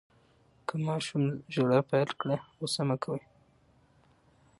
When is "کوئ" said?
3.03-3.21